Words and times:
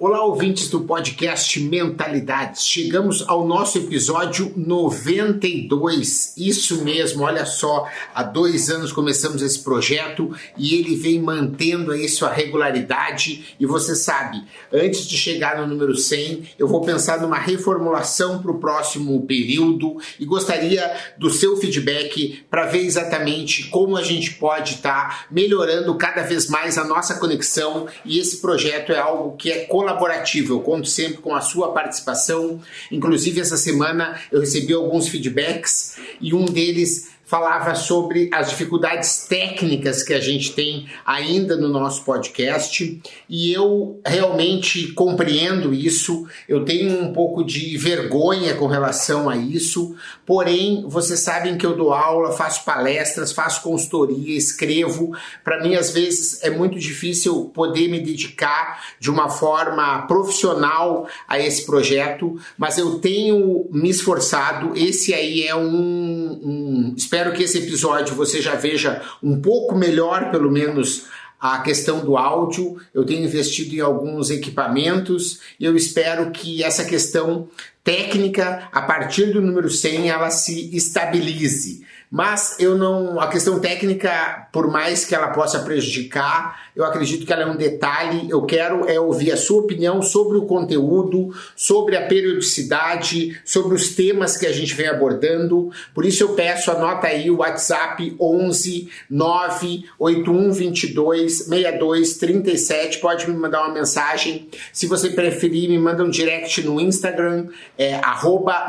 Olá, 0.00 0.24
ouvintes 0.24 0.70
do 0.70 0.82
podcast 0.82 1.58
Mentalidades. 1.58 2.64
Chegamos 2.64 3.24
ao 3.26 3.44
nosso 3.44 3.78
episódio 3.78 4.52
92. 4.56 6.34
Isso 6.36 6.84
mesmo, 6.84 7.24
olha 7.24 7.44
só, 7.44 7.84
há 8.14 8.22
dois 8.22 8.70
anos 8.70 8.92
começamos 8.92 9.42
esse 9.42 9.58
projeto 9.58 10.32
e 10.56 10.76
ele 10.76 10.94
vem 10.94 11.20
mantendo 11.20 11.90
aí 11.90 12.08
sua 12.08 12.32
regularidade. 12.32 13.56
E 13.58 13.66
você 13.66 13.96
sabe, 13.96 14.40
antes 14.72 15.04
de 15.04 15.18
chegar 15.18 15.58
no 15.58 15.66
número 15.66 15.96
100, 15.96 16.50
eu 16.56 16.68
vou 16.68 16.82
pensar 16.82 17.20
numa 17.20 17.38
reformulação 17.38 18.40
para 18.40 18.52
o 18.52 18.60
próximo 18.60 19.20
período 19.26 19.96
e 20.20 20.24
gostaria 20.24 20.94
do 21.18 21.28
seu 21.28 21.56
feedback 21.56 22.44
para 22.48 22.66
ver 22.66 22.84
exatamente 22.84 23.64
como 23.64 23.96
a 23.96 24.04
gente 24.04 24.34
pode 24.34 24.74
estar 24.74 25.08
tá 25.08 25.26
melhorando 25.28 25.92
cada 25.96 26.22
vez 26.22 26.48
mais 26.48 26.78
a 26.78 26.84
nossa 26.84 27.16
conexão. 27.16 27.88
E 28.04 28.20
esse 28.20 28.40
projeto 28.40 28.92
é 28.92 28.98
algo 28.98 29.36
que 29.36 29.50
é 29.50 29.64
colaborativo 29.64 29.87
colaborativo. 29.88 30.54
Eu 30.54 30.60
conto 30.60 30.86
sempre 30.86 31.18
com 31.18 31.34
a 31.34 31.40
sua 31.40 31.72
participação. 31.72 32.60
Inclusive, 32.92 33.40
essa 33.40 33.56
semana 33.56 34.20
eu 34.30 34.40
recebi 34.40 34.72
alguns 34.72 35.08
feedbacks 35.08 35.96
e 36.20 36.34
um 36.34 36.44
deles 36.44 37.10
falava 37.28 37.74
sobre 37.74 38.30
as 38.32 38.48
dificuldades 38.48 39.26
técnicas 39.28 40.02
que 40.02 40.14
a 40.14 40.20
gente 40.20 40.52
tem 40.54 40.88
ainda 41.04 41.56
no 41.58 41.68
nosso 41.68 42.02
podcast 42.02 43.02
e 43.28 43.52
eu 43.52 44.00
realmente 44.04 44.92
compreendo 44.94 45.74
isso. 45.74 46.26
Eu 46.48 46.64
tenho 46.64 47.02
um 47.02 47.12
pouco 47.12 47.44
de 47.44 47.76
vergonha 47.76 48.54
com 48.54 48.66
relação 48.66 49.28
a 49.28 49.36
isso, 49.36 49.94
porém, 50.24 50.86
vocês 50.88 51.20
sabem 51.20 51.58
que 51.58 51.66
eu 51.66 51.76
dou 51.76 51.92
aula, 51.92 52.32
faço 52.32 52.64
palestras, 52.64 53.30
faço 53.30 53.62
consultoria, 53.62 54.34
escrevo. 54.34 55.14
Para 55.44 55.62
mim, 55.62 55.74
às 55.74 55.90
vezes, 55.90 56.42
é 56.42 56.48
muito 56.48 56.78
difícil 56.78 57.50
poder 57.52 57.88
me 57.88 58.00
dedicar 58.00 58.82
de 58.98 59.10
uma 59.10 59.28
forma 59.28 60.06
profissional 60.06 61.06
a 61.28 61.38
esse 61.38 61.66
projeto, 61.66 62.40
mas 62.56 62.78
eu 62.78 62.98
tenho 63.00 63.68
me 63.70 63.90
esforçado. 63.90 64.72
Esse 64.74 65.12
aí 65.12 65.42
é 65.42 65.54
um, 65.54 66.40
um 66.42 66.94
Espero 67.18 67.34
que 67.34 67.42
esse 67.42 67.58
episódio 67.58 68.14
você 68.14 68.40
já 68.40 68.54
veja 68.54 69.02
um 69.20 69.40
pouco 69.40 69.74
melhor, 69.74 70.30
pelo 70.30 70.48
menos, 70.48 71.06
a 71.40 71.58
questão 71.58 71.98
do 71.98 72.16
áudio. 72.16 72.80
Eu 72.94 73.04
tenho 73.04 73.24
investido 73.24 73.74
em 73.74 73.80
alguns 73.80 74.30
equipamentos 74.30 75.40
e 75.58 75.64
eu 75.64 75.74
espero 75.74 76.30
que 76.30 76.62
essa 76.62 76.84
questão 76.84 77.48
técnica, 77.82 78.68
a 78.70 78.82
partir 78.82 79.32
do 79.32 79.42
número 79.42 79.68
100, 79.68 80.08
ela 80.08 80.30
se 80.30 80.70
estabilize. 80.76 81.84
Mas 82.10 82.56
eu 82.58 82.76
não. 82.76 83.20
A 83.20 83.28
questão 83.28 83.60
técnica, 83.60 84.48
por 84.50 84.70
mais 84.70 85.04
que 85.04 85.14
ela 85.14 85.28
possa 85.28 85.58
prejudicar, 85.60 86.70
eu 86.74 86.84
acredito 86.84 87.26
que 87.26 87.32
ela 87.32 87.42
é 87.42 87.46
um 87.46 87.56
detalhe. 87.56 88.30
Eu 88.30 88.42
quero 88.42 88.88
é 88.88 88.98
ouvir 88.98 89.32
a 89.32 89.36
sua 89.36 89.60
opinião 89.60 90.00
sobre 90.00 90.38
o 90.38 90.46
conteúdo, 90.46 91.34
sobre 91.54 91.96
a 91.96 92.06
periodicidade, 92.06 93.38
sobre 93.44 93.74
os 93.74 93.94
temas 93.94 94.36
que 94.36 94.46
a 94.46 94.52
gente 94.52 94.74
vem 94.74 94.86
abordando. 94.86 95.70
Por 95.92 96.06
isso 96.06 96.22
eu 96.22 96.30
peço, 96.30 96.70
anota 96.70 97.08
aí 97.08 97.30
o 97.30 97.38
WhatsApp 97.38 98.16
11 98.18 98.88
981 99.10 100.52
22 100.52 101.38
62 101.44 102.16
37. 102.16 102.98
Pode 102.98 103.28
me 103.28 103.36
mandar 103.36 103.64
uma 103.66 103.74
mensagem. 103.74 104.48
Se 104.72 104.86
você 104.86 105.10
preferir, 105.10 105.68
me 105.68 105.78
manda 105.78 106.02
um 106.02 106.10
direct 106.10 106.62
no 106.62 106.80
Instagram, 106.80 107.48
é, 107.76 108.00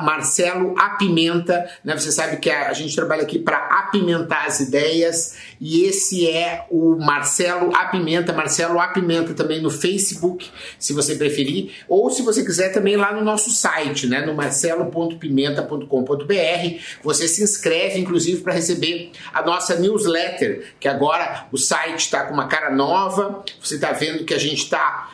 Marcelo 0.04 0.76
Apimenta. 0.78 1.70
Né? 1.86 1.95
Você 1.98 2.12
sabe 2.12 2.38
que 2.38 2.50
a, 2.50 2.70
a 2.70 2.73
gente 2.73 2.95
trabalha 2.95 3.29
aqui 3.30 3.38
para 3.38 3.58
apimentar 3.58 4.48
as 4.48 4.60
ideias. 4.60 5.36
E 5.62 5.86
esse 5.86 6.28
é 6.28 6.66
o 6.70 6.98
Marcelo 6.98 7.76
Apimenta, 7.76 8.34
Marcelo 8.34 8.80
Apimenta 8.80 9.36
também 9.36 9.62
no 9.62 9.70
Facebook, 9.70 10.50
se 10.80 10.94
você 10.94 11.14
preferir, 11.16 11.74
ou 11.88 12.10
se 12.10 12.24
você 12.24 12.44
quiser 12.44 12.74
também 12.74 12.98
lá 12.98 13.14
no 13.14 13.24
nosso 13.24 13.52
site, 13.52 14.08
né, 14.08 14.26
no 14.26 14.34
marcelo.pimenta.com.br, 14.34 16.80
você 17.04 17.28
se 17.28 17.44
inscreve 17.44 18.00
inclusive 18.00 18.42
para 18.42 18.54
receber 18.54 19.12
a 19.32 19.44
nossa 19.44 19.76
newsletter, 19.76 20.73
que 20.80 20.88
agora 20.88 21.45
o 21.52 21.58
site 21.58 22.00
está 22.00 22.23
com 22.26 22.34
uma 22.34 22.48
cara 22.48 22.72
nova, 22.72 23.44
você 23.62 23.76
está 23.76 23.92
vendo 23.92 24.26
que 24.26 24.34
a 24.34 24.39
gente 24.39 24.64
está 24.64 25.12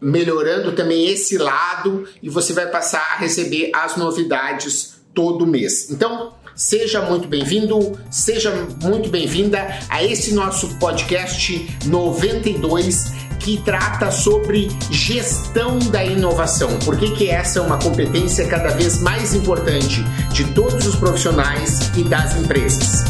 melhorando 0.00 0.72
também 0.72 1.08
esse 1.08 1.36
lado 1.36 2.08
e 2.22 2.30
você 2.30 2.54
vai 2.54 2.70
passar 2.70 3.06
a 3.12 3.16
receber 3.16 3.70
as 3.74 3.96
novidades 3.96 4.98
todo 5.12 5.46
mês. 5.46 5.90
Então, 5.90 6.32
Seja 6.54 7.00
muito 7.02 7.28
bem-vindo, 7.28 7.98
seja 8.10 8.50
muito 8.82 9.08
bem-vinda 9.08 9.78
a 9.88 10.04
esse 10.04 10.34
nosso 10.34 10.78
podcast 10.78 11.78
92 11.86 13.12
que 13.38 13.58
trata 13.62 14.10
sobre 14.10 14.68
gestão 14.90 15.78
da 15.78 16.04
inovação. 16.04 16.78
Por 16.80 16.98
que, 16.98 17.10
que 17.12 17.28
essa 17.28 17.58
é 17.58 17.62
uma 17.62 17.78
competência 17.78 18.46
cada 18.46 18.68
vez 18.68 19.00
mais 19.00 19.34
importante 19.34 20.02
de 20.32 20.44
todos 20.52 20.86
os 20.86 20.96
profissionais 20.96 21.90
e 21.96 22.04
das 22.04 22.36
empresas? 22.36 23.09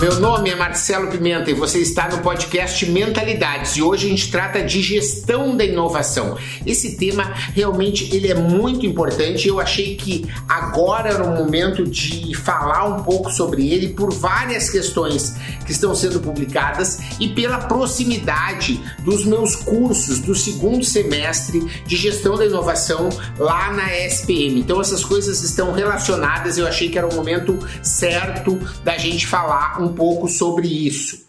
Meu 0.00 0.18
nome 0.18 0.48
é 0.48 0.56
Marcelo 0.56 1.08
Pimenta 1.08 1.50
e 1.50 1.52
você 1.52 1.78
está 1.80 2.08
no 2.08 2.22
podcast 2.22 2.86
Mentalidades 2.86 3.76
e 3.76 3.82
hoje 3.82 4.06
a 4.06 4.08
gente 4.08 4.30
trata 4.30 4.62
de 4.62 4.80
gestão 4.80 5.54
da 5.54 5.62
inovação. 5.62 6.38
Esse 6.64 6.96
tema 6.96 7.34
realmente 7.54 8.08
ele 8.16 8.28
é 8.28 8.34
muito 8.34 8.86
importante. 8.86 9.46
Eu 9.46 9.60
achei 9.60 9.96
que 9.96 10.26
agora 10.48 11.10
era 11.10 11.22
o 11.22 11.36
momento 11.36 11.84
de 11.84 12.34
falar 12.34 12.86
um 12.86 13.02
pouco 13.02 13.30
sobre 13.30 13.68
ele 13.70 13.88
por 13.88 14.10
várias 14.10 14.70
questões 14.70 15.34
que 15.66 15.72
estão 15.72 15.94
sendo 15.94 16.18
publicadas 16.18 17.00
e 17.20 17.28
pela 17.28 17.58
proximidade 17.58 18.80
dos 19.04 19.26
meus 19.26 19.54
cursos 19.54 20.18
do 20.20 20.34
segundo 20.34 20.82
semestre 20.82 21.60
de 21.84 21.96
gestão 21.98 22.38
da 22.38 22.46
inovação 22.46 23.10
lá 23.38 23.70
na 23.74 23.94
SPM. 24.06 24.60
Então 24.60 24.80
essas 24.80 25.04
coisas 25.04 25.42
estão 25.42 25.72
relacionadas. 25.72 26.56
Eu 26.56 26.66
achei 26.66 26.88
que 26.88 26.96
era 26.96 27.06
o 27.06 27.14
momento 27.14 27.58
certo 27.82 28.58
da 28.82 28.96
gente 28.96 29.26
falar 29.26 29.78
um 29.78 29.89
um 29.90 29.94
pouco 29.94 30.28
sobre 30.28 30.68
isso. 30.68 31.28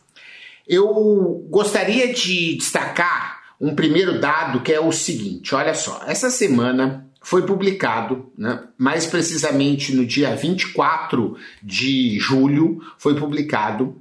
Eu 0.68 1.46
gostaria 1.50 2.14
de 2.14 2.56
destacar 2.56 3.42
um 3.60 3.76
primeiro 3.76 4.20
dado 4.20 4.62
que 4.62 4.72
é 4.72 4.80
o 4.80 4.92
seguinte: 4.92 5.54
olha 5.54 5.74
só, 5.74 6.02
essa 6.08 6.30
semana 6.30 7.08
foi 7.22 7.46
publicado, 7.46 8.32
né, 8.38 8.64
mais 8.78 9.06
precisamente 9.06 9.94
no 9.94 10.06
dia 10.06 10.36
24 10.36 11.38
de 11.62 12.18
julho, 12.20 12.82
foi 12.98 13.16
publicado 13.16 13.96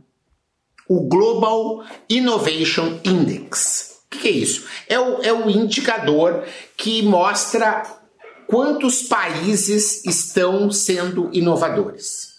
o 0.88 1.02
Global 1.02 1.84
Innovation 2.08 2.98
Index. 3.04 4.00
O 4.06 4.18
que 4.18 4.26
é 4.26 4.32
isso? 4.32 4.66
É 4.88 4.98
o, 4.98 5.22
é 5.22 5.32
o 5.32 5.48
indicador 5.48 6.44
que 6.76 7.02
mostra 7.02 7.82
quantos 8.48 9.02
países 9.02 10.04
estão 10.04 10.70
sendo 10.72 11.30
inovadores. 11.32 12.29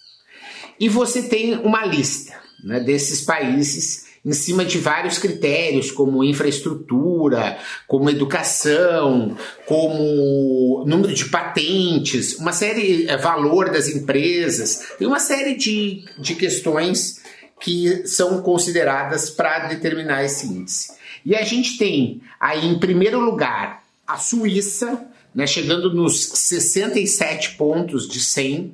E 0.82 0.90
você 0.90 1.22
tem 1.22 1.54
uma 1.60 1.86
lista 1.86 2.34
né, 2.64 2.80
desses 2.80 3.22
países 3.22 4.08
em 4.26 4.34
cima 4.34 4.66
de 4.66 4.80
vários 4.80 5.20
critérios, 5.20 5.92
como 5.92 6.24
infraestrutura, 6.24 7.60
como 7.88 8.10
educação, 8.10 9.38
como 9.68 10.84
número 10.88 11.14
de 11.14 11.26
patentes, 11.26 12.36
uma 12.40 12.52
série, 12.52 13.08
é, 13.08 13.16
valor 13.16 13.70
das 13.70 13.90
empresas, 13.90 14.94
tem 14.98 15.08
uma 15.08 15.20
série 15.20 15.56
de, 15.56 16.04
de 16.18 16.34
questões 16.34 17.22
que 17.60 18.08
são 18.08 18.42
consideradas 18.42 19.30
para 19.30 19.68
determinar 19.68 20.24
esse 20.26 20.48
índice. 20.48 20.94
E 21.24 21.36
a 21.36 21.44
gente 21.44 21.78
tem 21.78 22.22
aí, 22.40 22.66
em 22.66 22.80
primeiro 22.80 23.20
lugar, 23.20 23.84
a 24.08 24.18
Suíça, 24.18 25.06
né, 25.34 25.46
chegando 25.46 25.94
nos 25.94 26.26
67 26.26 27.52
pontos 27.52 28.08
de 28.08 28.20
100, 28.20 28.74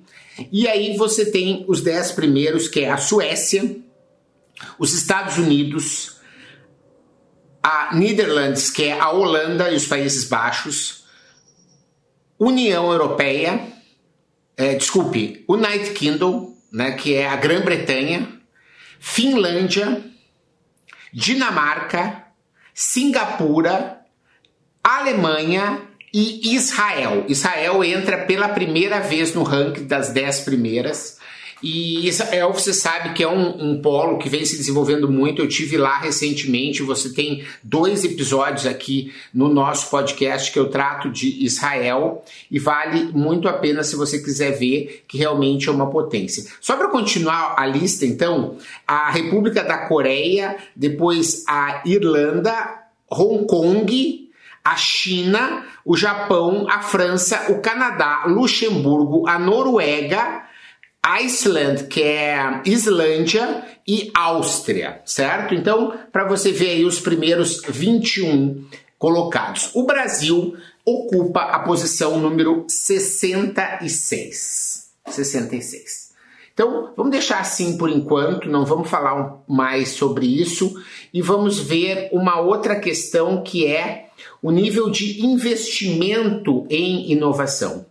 e 0.51 0.67
aí 0.67 0.95
você 0.97 1.31
tem 1.31 1.65
os 1.67 1.81
dez 1.81 2.11
primeiros, 2.11 2.67
que 2.67 2.81
é 2.81 2.91
a 2.91 2.97
Suécia, 2.97 3.77
os 4.77 4.93
Estados 4.93 5.37
Unidos, 5.37 6.17
a 7.61 7.95
Netherlands, 7.95 8.69
que 8.69 8.83
é 8.83 8.99
a 8.99 9.09
Holanda 9.09 9.71
e 9.71 9.75
os 9.75 9.85
Países 9.85 10.25
Baixos, 10.25 11.05
União 12.39 12.91
Europeia, 12.91 13.67
é, 14.55 14.75
desculpe, 14.75 15.43
United 15.47 15.91
Kingdom, 15.91 16.55
né, 16.71 16.91
que 16.91 17.15
é 17.15 17.27
a 17.27 17.35
Grã-Bretanha, 17.35 18.41
Finlândia, 18.99 20.03
Dinamarca, 21.13 22.25
Singapura, 22.73 24.01
Alemanha 24.83 25.86
e 26.13 26.55
Israel. 26.55 27.25
Israel 27.27 27.83
entra 27.83 28.17
pela 28.25 28.49
primeira 28.49 28.99
vez 28.99 29.33
no 29.33 29.43
ranking 29.43 29.85
das 29.85 30.09
dez 30.09 30.39
primeiras. 30.41 31.17
E 31.61 32.07
Israel, 32.07 32.53
você 32.53 32.71
sabe 32.71 33.13
que 33.13 33.23
é 33.23 33.27
um, 33.27 33.71
um, 33.71 33.81
polo 33.81 34.19
que 34.19 34.29
vem 34.29 34.45
se 34.45 34.57
desenvolvendo 34.57 35.11
muito. 35.11 35.41
Eu 35.41 35.47
tive 35.47 35.75
lá 35.75 35.97
recentemente. 35.97 36.83
Você 36.83 37.13
tem 37.13 37.43
dois 37.63 38.03
episódios 38.03 38.67
aqui 38.67 39.11
no 39.33 39.49
nosso 39.49 39.89
podcast 39.89 40.51
que 40.51 40.59
eu 40.59 40.69
trato 40.69 41.09
de 41.09 41.43
Israel 41.43 42.23
e 42.51 42.59
vale 42.59 43.05
muito 43.11 43.47
a 43.47 43.53
pena 43.53 43.83
se 43.83 43.95
você 43.95 44.19
quiser 44.19 44.51
ver 44.51 45.03
que 45.07 45.17
realmente 45.17 45.67
é 45.67 45.71
uma 45.71 45.89
potência. 45.89 46.45
Só 46.61 46.77
para 46.77 46.89
continuar 46.89 47.55
a 47.57 47.65
lista, 47.65 48.05
então, 48.05 48.57
a 48.87 49.09
República 49.09 49.63
da 49.63 49.87
Coreia, 49.87 50.57
depois 50.75 51.43
a 51.47 51.81
Irlanda, 51.85 52.83
Hong 53.09 53.47
Kong, 53.47 54.26
a 54.67 54.75
China, 54.75 55.65
o 55.85 55.95
Japão, 55.95 56.67
a 56.69 56.81
França, 56.81 57.45
o 57.49 57.61
Canadá, 57.61 58.25
Luxemburgo, 58.25 59.25
a 59.25 59.39
Noruega 59.39 60.43
Iceland, 61.01 61.85
que 61.85 62.03
é 62.03 62.61
Islândia 62.65 63.63
e 63.87 64.11
Áustria, 64.13 65.01
certo? 65.05 65.55
Então, 65.55 65.97
para 66.11 66.27
você 66.27 66.51
ver 66.51 66.71
aí 66.71 66.83
os 66.83 66.99
primeiros 66.99 67.61
21 67.65 68.65
colocados. 68.99 69.71
O 69.73 69.85
Brasil 69.85 70.57
ocupa 70.83 71.43
a 71.43 71.59
posição 71.59 72.19
número 72.19 72.65
66. 72.67 74.89
66. 75.07 76.11
Então, 76.53 76.91
vamos 76.97 77.13
deixar 77.13 77.39
assim 77.39 77.77
por 77.77 77.89
enquanto, 77.89 78.49
não 78.49 78.65
vamos 78.65 78.89
falar 78.89 79.37
mais 79.47 79.91
sobre 79.91 80.25
isso 80.25 80.75
e 81.13 81.21
vamos 81.21 81.57
ver 81.57 82.09
uma 82.11 82.41
outra 82.41 82.77
questão 82.77 83.41
que 83.41 83.65
é 83.65 84.06
o 84.41 84.51
nível 84.51 84.89
de 84.89 85.25
investimento 85.25 86.65
em 86.69 87.11
inovação. 87.11 87.85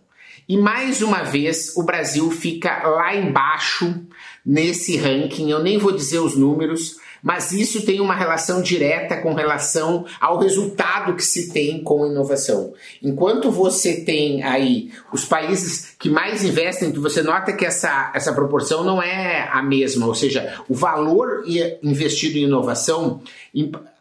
E 0.47 0.55
mais 0.55 1.01
uma 1.01 1.23
vez 1.23 1.75
o 1.75 1.83
Brasil 1.83 2.31
fica 2.31 2.87
lá 2.87 3.15
embaixo 3.15 4.01
nesse 4.45 4.95
ranking. 4.95 5.51
Eu 5.51 5.61
nem 5.61 5.77
vou 5.77 5.91
dizer 5.91 6.19
os 6.19 6.37
números, 6.37 6.97
mas 7.27 7.51
isso 7.51 7.85
tem 7.85 7.99
uma 7.99 8.15
relação 8.15 8.61
direta 8.61 9.17
com 9.17 9.33
relação 9.33 10.05
ao 10.17 10.39
resultado 10.39 11.13
que 11.13 11.25
se 11.25 11.51
tem 11.51 11.83
com 11.83 12.07
inovação. 12.07 12.73
Enquanto 13.03 13.51
você 13.51 13.99
tem 13.99 14.43
aí 14.43 14.93
os 15.11 15.25
países 15.25 15.93
que 15.99 16.09
mais 16.09 16.45
investem, 16.45 16.89
você 16.93 17.21
nota 17.21 17.51
que 17.51 17.65
essa, 17.65 18.13
essa 18.15 18.31
proporção 18.31 18.81
não 18.81 19.03
é 19.03 19.49
a 19.51 19.61
mesma, 19.61 20.07
ou 20.07 20.15
seja, 20.15 20.61
o 20.69 20.73
valor 20.73 21.43
investido 21.83 22.37
em 22.37 22.43
inovação, 22.43 23.19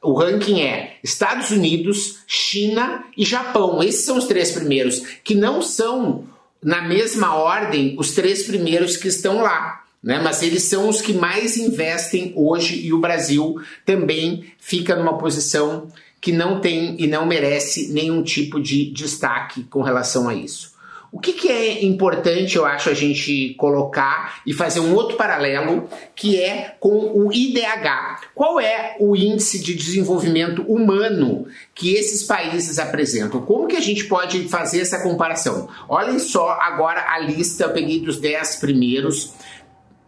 o 0.01 0.13
ranking 0.13 0.61
é 0.61 0.95
Estados 1.03 1.51
Unidos, 1.51 2.21
China 2.29 3.07
e 3.17 3.25
Japão. 3.25 3.83
Esses 3.83 4.05
são 4.05 4.19
os 4.19 4.27
três 4.27 4.53
primeiros, 4.53 5.01
que 5.25 5.35
não 5.35 5.61
são 5.61 6.23
na 6.63 6.81
mesma 6.81 7.35
ordem 7.35 7.97
os 7.99 8.13
três 8.13 8.45
primeiros 8.45 8.97
que 8.97 9.09
estão 9.09 9.43
lá. 9.43 9.83
Né? 10.03 10.21
Mas 10.23 10.43
eles 10.43 10.65
são 10.65 10.89
os 10.89 11.01
que 11.01 11.13
mais 11.13 11.57
investem 11.57 12.33
hoje 12.37 12.87
e 12.87 12.93
o 12.93 12.99
Brasil 12.99 13.61
também 13.85 14.45
fica 14.59 14.95
numa 14.95 15.19
posição 15.19 15.89
que 16.21 16.33
não 16.33 16.61
tem 16.61 16.97
e 16.99 17.07
não 17.07 17.27
merece 17.27 17.93
nenhum 17.93 18.23
tipo 18.23 18.61
de 18.61 18.91
destaque 18.91 19.65
com 19.65 19.83
relação 19.83 20.29
a 20.29 20.35
isso. 20.35 20.77
O 21.13 21.19
que, 21.19 21.33
que, 21.33 21.49
é 21.49 21.85
importante, 21.85 22.57
eu 22.57 22.67
acho, 22.67 22.91
a 22.91 22.95
gente 22.95 23.55
colocar 23.57 24.43
e 24.45 24.53
fazer 24.53 24.81
um 24.81 24.95
outro 24.95 25.17
paralelo, 25.17 25.89
que 26.15 26.39
é 26.39 26.75
com 26.81 27.13
o 27.15 27.33
IDH. 27.33 28.33
Qual 28.35 28.61
é 28.61 28.97
o 28.99 29.17
índice 29.17 29.63
de 29.63 29.75
desenvolvimento 29.75 30.63
humano 30.63 31.47
que 31.75 31.95
esses 31.95 32.23
países 32.23 32.79
apresentam? 32.79 33.41
Como 33.41 33.67
que 33.67 33.77
a 33.77 33.81
gente 33.81 34.05
pode 34.05 34.49
fazer 34.49 34.81
essa 34.81 35.01
comparação? 35.03 35.69
Olhem 35.89 36.19
só 36.19 36.51
agora 36.61 37.07
a 37.09 37.19
lista, 37.19 37.65
eu 37.65 37.71
peguei 37.71 38.01
dos 38.01 38.19
10 38.19 38.57
primeiros. 38.57 39.33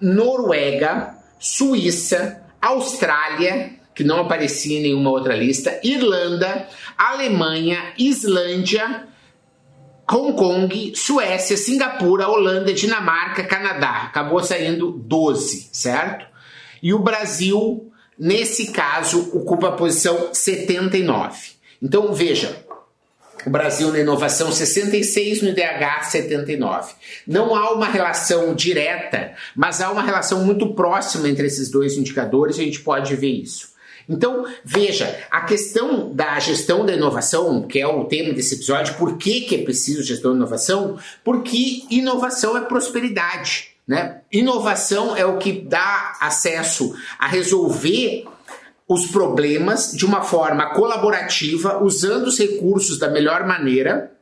Noruega, 0.00 1.16
Suíça, 1.38 2.42
Austrália, 2.60 3.78
que 3.94 4.04
não 4.04 4.20
aparecia 4.20 4.78
em 4.78 4.82
nenhuma 4.82 5.10
outra 5.10 5.34
lista, 5.34 5.80
Irlanda, 5.82 6.68
Alemanha, 6.96 7.92
Islândia, 7.98 9.08
Hong 10.10 10.32
Kong, 10.34 10.92
Suécia, 10.94 11.56
Singapura, 11.56 12.28
Holanda, 12.28 12.72
Dinamarca, 12.72 13.44
Canadá. 13.44 14.04
Acabou 14.04 14.42
saindo 14.42 14.92
12, 14.92 15.68
certo? 15.72 16.26
E 16.82 16.94
o 16.94 16.98
Brasil, 16.98 17.92
nesse 18.18 18.72
caso, 18.72 19.30
ocupa 19.36 19.68
a 19.68 19.72
posição 19.72 20.32
79. 20.32 21.52
Então 21.82 22.14
veja, 22.14 22.64
o 23.46 23.50
Brasil 23.50 23.92
na 23.92 24.00
inovação 24.00 24.50
66, 24.50 25.42
no 25.42 25.48
IDH 25.48 26.04
79. 26.04 26.92
Não 27.26 27.54
há 27.54 27.72
uma 27.72 27.86
relação 27.86 28.54
direta, 28.54 29.32
mas 29.54 29.80
há 29.80 29.90
uma 29.90 30.02
relação 30.02 30.44
muito 30.44 30.74
próxima 30.74 31.28
entre 31.28 31.46
esses 31.46 31.70
dois 31.70 31.96
indicadores 31.96 32.56
e 32.56 32.62
a 32.62 32.64
gente 32.64 32.80
pode 32.80 33.14
ver 33.16 33.30
isso. 33.30 33.76
Então, 34.08 34.46
veja, 34.64 35.18
a 35.30 35.42
questão 35.42 36.14
da 36.14 36.38
gestão 36.40 36.86
da 36.86 36.94
inovação, 36.94 37.62
que 37.62 37.78
é 37.78 37.86
o 37.86 38.04
tema 38.04 38.32
desse 38.32 38.54
episódio, 38.54 38.94
por 38.94 39.18
que, 39.18 39.42
que 39.42 39.56
é 39.56 39.62
preciso 39.62 40.02
gestão 40.02 40.30
da 40.30 40.38
inovação? 40.38 40.98
Porque 41.22 41.82
inovação 41.90 42.56
é 42.56 42.62
prosperidade. 42.62 43.68
Né? 43.86 44.20
Inovação 44.32 45.16
é 45.16 45.24
o 45.26 45.38
que 45.38 45.52
dá 45.52 46.16
acesso 46.20 46.94
a 47.18 47.26
resolver 47.26 48.24
os 48.88 49.06
problemas 49.08 49.92
de 49.92 50.06
uma 50.06 50.22
forma 50.22 50.70
colaborativa, 50.70 51.82
usando 51.82 52.28
os 52.28 52.38
recursos 52.38 52.98
da 52.98 53.08
melhor 53.08 53.46
maneira, 53.46 54.12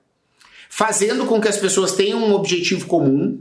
fazendo 0.69 1.25
com 1.25 1.41
que 1.41 1.49
as 1.49 1.57
pessoas 1.57 1.93
tenham 1.93 2.19
um 2.19 2.35
objetivo 2.35 2.87
comum. 2.87 3.41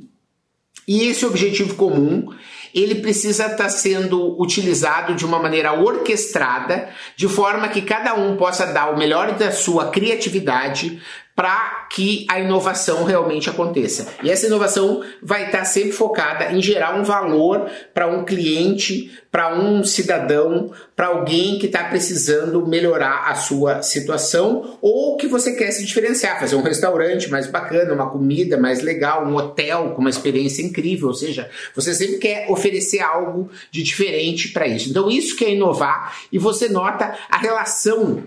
E 0.87 1.07
esse 1.07 1.25
objetivo 1.25 1.73
comum 1.73 2.31
ele 2.75 2.95
precisa 2.95 3.45
estar 3.45 3.55
tá 3.55 3.69
sendo 3.69 4.39
utilizado 4.39 5.15
de 5.15 5.25
uma 5.25 5.39
maneira 5.39 5.71
orquestrada, 5.73 6.89
de 7.15 7.25
forma 7.25 7.69
que 7.69 7.81
cada 7.81 8.13
um 8.13 8.35
possa 8.35 8.65
dar 8.65 8.91
o 8.91 8.97
melhor 8.97 9.31
da 9.37 9.49
sua 9.49 9.89
criatividade 9.89 11.01
para 11.35 11.87
que 11.91 12.25
a 12.29 12.39
inovação 12.39 13.03
realmente 13.03 13.49
aconteça. 13.49 14.07
E 14.23 14.31
essa 14.31 14.47
inovação 14.47 15.03
vai 15.21 15.47
estar 15.47 15.65
sempre 15.65 15.91
focada 15.91 16.51
em 16.53 16.61
gerar 16.61 16.95
um 16.97 17.03
valor 17.03 17.69
para 17.93 18.07
um 18.07 18.23
cliente, 18.23 19.11
para 19.29 19.53
um 19.53 19.83
cidadão, 19.83 20.71
para 20.95 21.07
alguém 21.07 21.59
que 21.59 21.65
está 21.65 21.83
precisando 21.83 22.65
melhorar 22.65 23.29
a 23.29 23.35
sua 23.35 23.81
situação 23.81 24.77
ou 24.81 25.17
que 25.17 25.27
você 25.27 25.53
quer 25.55 25.71
se 25.71 25.85
diferenciar, 25.85 26.39
fazer 26.39 26.55
um 26.55 26.61
restaurante 26.61 27.29
mais 27.29 27.47
bacana, 27.47 27.93
uma 27.93 28.09
comida 28.09 28.57
mais 28.57 28.81
legal, 28.81 29.25
um 29.25 29.35
hotel 29.35 29.91
com 29.93 29.99
uma 29.99 30.09
experiência 30.09 30.63
incrível, 30.63 31.09
ou 31.09 31.13
seja, 31.13 31.49
você 31.75 31.93
sempre 31.93 32.17
quer 32.17 32.49
oferecer 32.49 33.01
algo 33.01 33.49
de 33.69 33.83
diferente 33.83 34.49
para 34.49 34.67
isso. 34.67 34.89
Então 34.89 35.11
isso 35.11 35.35
que 35.35 35.43
é 35.43 35.53
inovar 35.53 36.15
e 36.31 36.39
você 36.39 36.69
nota 36.69 37.13
a 37.29 37.37
relação 37.37 38.23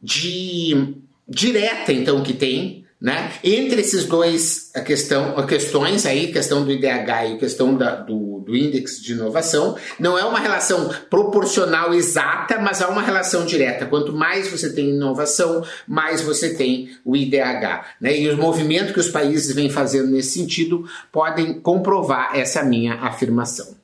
de 0.00 0.94
direta 1.28 1.92
então 1.92 2.22
que 2.22 2.32
tem 2.32 2.86
né? 3.00 3.30
Entre 3.44 3.82
esses 3.82 4.06
dois 4.06 4.70
a 4.74 4.80
questão, 4.80 5.36
a 5.36 5.46
questões 5.46 6.06
aí, 6.06 6.32
questão 6.32 6.64
do 6.64 6.72
IDH 6.72 7.34
e 7.34 7.38
questão 7.38 7.76
da, 7.76 7.96
do, 7.96 8.40
do 8.40 8.56
índice 8.56 9.02
de 9.02 9.12
inovação, 9.12 9.76
não 10.00 10.18
é 10.18 10.24
uma 10.24 10.38
relação 10.38 10.88
proporcional 11.10 11.92
exata, 11.92 12.58
mas 12.58 12.80
há 12.80 12.88
uma 12.88 13.02
relação 13.02 13.44
direta. 13.44 13.84
Quanto 13.84 14.14
mais 14.14 14.48
você 14.48 14.72
tem 14.72 14.90
inovação, 14.90 15.62
mais 15.86 16.22
você 16.22 16.54
tem 16.54 16.90
o 17.04 17.14
IDH. 17.14 17.84
Né? 18.00 18.18
E 18.18 18.28
os 18.30 18.38
movimentos 18.38 18.92
que 18.92 19.00
os 19.00 19.10
países 19.10 19.54
vêm 19.54 19.68
fazendo 19.68 20.10
nesse 20.10 20.30
sentido 20.30 20.88
podem 21.12 21.60
comprovar 21.60 22.30
essa 22.34 22.62
minha 22.64 22.94
afirmação. 22.94 23.76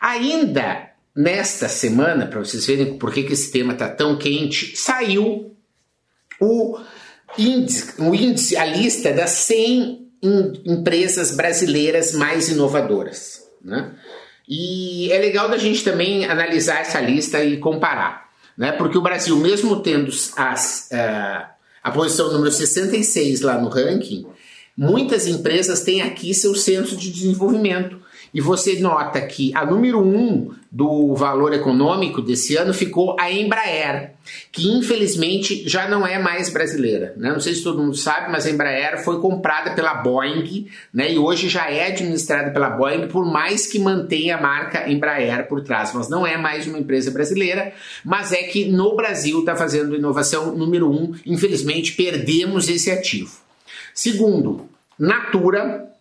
Ainda 0.00 0.90
nesta 1.14 1.68
semana, 1.68 2.26
para 2.26 2.40
vocês 2.40 2.66
verem 2.66 2.98
por 2.98 3.12
que, 3.12 3.22
que 3.22 3.34
esse 3.34 3.52
tema 3.52 3.72
está 3.72 3.88
tão 3.88 4.16
quente, 4.16 4.76
saiu 4.76 5.52
o 6.42 6.78
índice, 7.38 8.00
o 8.00 8.14
índice, 8.14 8.56
a 8.56 8.64
lista 8.64 9.12
das 9.12 9.30
100 9.30 10.02
empresas 10.64 11.34
brasileiras 11.34 12.12
mais 12.12 12.48
inovadoras. 12.48 13.42
Né? 13.64 13.92
E 14.48 15.10
é 15.12 15.18
legal 15.18 15.48
da 15.48 15.56
gente 15.56 15.82
também 15.82 16.24
analisar 16.24 16.80
essa 16.80 17.00
lista 17.00 17.42
e 17.42 17.58
comparar. 17.58 18.28
Né? 18.56 18.72
Porque 18.72 18.98
o 18.98 19.02
Brasil, 19.02 19.36
mesmo 19.36 19.80
tendo 19.82 20.10
as, 20.36 20.88
uh, 20.92 21.46
a 21.82 21.90
posição 21.90 22.32
número 22.32 22.50
66 22.50 23.40
lá 23.40 23.60
no 23.60 23.68
ranking, 23.68 24.26
muitas 24.76 25.26
empresas 25.26 25.82
têm 25.82 26.02
aqui 26.02 26.34
seu 26.34 26.54
centro 26.54 26.96
de 26.96 27.10
desenvolvimento 27.10 28.01
e 28.34 28.40
você 28.40 28.80
nota 28.80 29.20
que 29.20 29.54
a 29.54 29.64
número 29.64 30.00
um 30.00 30.54
do 30.70 31.14
valor 31.14 31.52
econômico 31.52 32.22
desse 32.22 32.56
ano 32.56 32.72
ficou 32.72 33.14
a 33.20 33.30
Embraer, 33.30 34.12
que 34.50 34.72
infelizmente 34.72 35.68
já 35.68 35.86
não 35.86 36.06
é 36.06 36.18
mais 36.18 36.48
brasileira. 36.48 37.12
Né? 37.14 37.30
Não 37.30 37.40
sei 37.40 37.54
se 37.54 37.62
todo 37.62 37.82
mundo 37.82 37.94
sabe, 37.94 38.32
mas 38.32 38.46
a 38.46 38.50
Embraer 38.50 39.04
foi 39.04 39.20
comprada 39.20 39.74
pela 39.74 39.94
Boeing 39.96 40.66
né? 40.94 41.12
e 41.12 41.18
hoje 41.18 41.50
já 41.50 41.70
é 41.70 41.88
administrada 41.88 42.50
pela 42.50 42.70
Boeing, 42.70 43.08
por 43.08 43.26
mais 43.26 43.66
que 43.66 43.78
mantenha 43.78 44.36
a 44.36 44.40
marca 44.40 44.90
Embraer 44.90 45.46
por 45.46 45.62
trás. 45.62 45.92
Mas 45.92 46.08
não 46.08 46.26
é 46.26 46.38
mais 46.38 46.66
uma 46.66 46.78
empresa 46.78 47.10
brasileira, 47.10 47.74
mas 48.02 48.32
é 48.32 48.44
que 48.44 48.64
no 48.64 48.96
Brasil 48.96 49.40
está 49.40 49.54
fazendo 49.54 49.94
inovação 49.94 50.56
número 50.56 50.90
um. 50.90 51.14
Infelizmente, 51.26 51.92
perdemos 51.92 52.70
esse 52.70 52.90
ativo. 52.90 53.30
Segundo, 53.92 54.66
Natura 54.98 55.91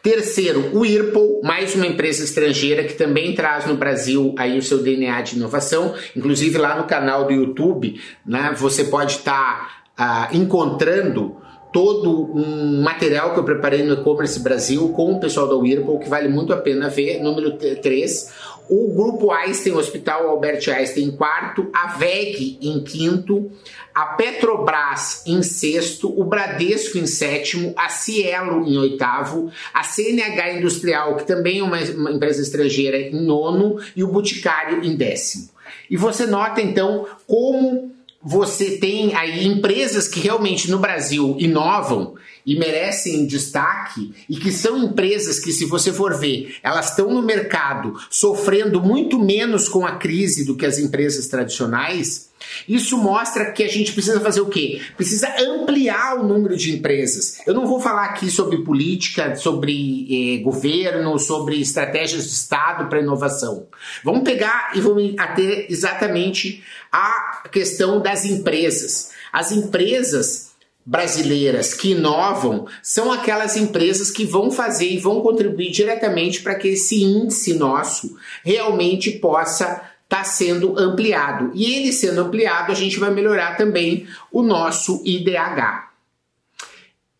Terceiro, 0.00 0.70
o 0.72 0.80
Whirlpool, 0.80 1.40
mais 1.42 1.74
uma 1.74 1.86
empresa 1.86 2.22
estrangeira 2.22 2.84
que 2.84 2.94
também 2.94 3.34
traz 3.34 3.66
no 3.66 3.76
Brasil 3.76 4.34
aí 4.38 4.56
o 4.56 4.62
seu 4.62 4.82
DNA 4.82 5.20
de 5.22 5.36
inovação. 5.36 5.94
Inclusive 6.16 6.56
lá 6.56 6.76
no 6.76 6.84
canal 6.84 7.24
do 7.24 7.32
YouTube, 7.32 8.00
né, 8.24 8.54
você 8.56 8.84
pode 8.84 9.16
estar 9.16 9.84
tá, 9.96 10.30
uh, 10.32 10.36
encontrando 10.36 11.36
todo 11.72 12.30
um 12.34 12.82
material 12.82 13.32
que 13.32 13.40
eu 13.40 13.44
preparei 13.44 13.82
no 13.82 13.94
e-commerce 13.94 14.38
Brasil 14.38 14.90
com 14.90 15.14
o 15.14 15.20
pessoal 15.20 15.48
da 15.48 15.56
Whirlpool 15.56 15.98
que 15.98 16.08
vale 16.08 16.28
muito 16.28 16.52
a 16.52 16.58
pena 16.58 16.88
ver. 16.88 17.20
Número 17.20 17.56
3, 17.56 18.32
o 18.68 18.94
grupo 18.94 19.30
Einstein, 19.32 19.74
Hospital 19.74 20.28
Albert 20.28 20.68
Einstein 20.68 21.04
em 21.04 21.10
quarto, 21.16 21.68
a 21.72 21.88
VEG 21.98 22.58
em 22.60 22.82
quinto, 22.82 23.50
a 23.94 24.06
Petrobras 24.06 25.22
em 25.26 25.42
sexto, 25.42 26.08
o 26.18 26.24
Bradesco 26.24 26.98
em 26.98 27.06
sétimo, 27.06 27.74
a 27.76 27.88
Cielo 27.88 28.66
em 28.66 28.78
oitavo, 28.78 29.50
a 29.74 29.82
CNH 29.82 30.58
Industrial, 30.58 31.16
que 31.16 31.26
também 31.26 31.58
é 31.58 31.62
uma, 31.62 31.78
uma 31.78 32.12
empresa 32.12 32.40
estrangeira, 32.40 32.98
em 32.98 33.24
nono, 33.24 33.78
e 33.94 34.02
o 34.02 34.08
Boticário 34.08 34.82
em 34.82 34.96
décimo. 34.96 35.50
E 35.90 35.96
você 35.96 36.26
nota 36.26 36.62
então 36.62 37.06
como 37.26 37.92
você 38.22 38.78
tem 38.78 39.14
aí 39.14 39.44
empresas 39.44 40.06
que 40.06 40.20
realmente 40.20 40.70
no 40.70 40.78
Brasil 40.78 41.36
inovam 41.38 42.14
e 42.44 42.58
merecem 42.58 43.26
destaque 43.26 44.12
e 44.28 44.36
que 44.36 44.50
são 44.50 44.78
empresas 44.84 45.38
que, 45.38 45.52
se 45.52 45.64
você 45.66 45.92
for 45.92 46.18
ver, 46.18 46.56
elas 46.62 46.90
estão 46.90 47.12
no 47.12 47.22
mercado 47.22 47.94
sofrendo 48.10 48.80
muito 48.80 49.18
menos 49.18 49.68
com 49.68 49.86
a 49.86 49.96
crise 49.96 50.44
do 50.44 50.56
que 50.56 50.66
as 50.66 50.78
empresas 50.78 51.26
tradicionais. 51.28 52.30
Isso 52.68 52.98
mostra 52.98 53.52
que 53.52 53.62
a 53.62 53.68
gente 53.68 53.92
precisa 53.92 54.20
fazer 54.20 54.40
o 54.40 54.48
quê? 54.48 54.80
Precisa 54.96 55.32
ampliar 55.38 56.18
o 56.18 56.26
número 56.26 56.56
de 56.56 56.74
empresas. 56.74 57.40
Eu 57.46 57.54
não 57.54 57.66
vou 57.66 57.80
falar 57.80 58.06
aqui 58.06 58.30
sobre 58.30 58.58
política, 58.58 59.36
sobre 59.36 60.06
eh, 60.10 60.42
governo, 60.42 61.18
sobre 61.18 61.60
estratégias 61.60 62.24
de 62.24 62.32
Estado 62.32 62.88
para 62.88 63.00
inovação. 63.00 63.66
Vamos 64.02 64.24
pegar 64.24 64.72
e 64.74 64.80
vamos 64.80 65.14
ater 65.18 65.66
exatamente 65.70 66.62
a 66.90 67.44
questão 67.50 68.02
das 68.02 68.24
empresas. 68.24 69.10
As 69.32 69.52
empresas 69.52 70.51
brasileiras 70.84 71.74
que 71.74 71.92
inovam 71.92 72.66
são 72.82 73.12
aquelas 73.12 73.56
empresas 73.56 74.10
que 74.10 74.24
vão 74.24 74.50
fazer 74.50 74.88
e 74.88 74.98
vão 74.98 75.20
contribuir 75.20 75.70
diretamente 75.70 76.42
para 76.42 76.56
que 76.56 76.68
esse 76.68 77.02
índice 77.02 77.54
nosso 77.54 78.16
realmente 78.44 79.12
possa 79.12 79.64
estar 79.64 79.88
tá 80.08 80.24
sendo 80.24 80.78
ampliado. 80.78 81.52
E 81.54 81.72
ele 81.72 81.92
sendo 81.92 82.20
ampliado, 82.20 82.72
a 82.72 82.74
gente 82.74 82.98
vai 82.98 83.10
melhorar 83.10 83.56
também 83.56 84.06
o 84.30 84.42
nosso 84.42 85.02
IDH. 85.04 85.92